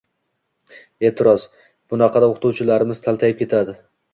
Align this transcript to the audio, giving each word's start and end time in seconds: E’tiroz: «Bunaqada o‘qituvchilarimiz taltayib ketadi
E’tiroz: 1.09 1.45
«Bunaqada 1.95 2.33
o‘qituvchilarimiz 2.33 3.03
taltayib 3.09 3.43
ketadi 3.45 3.79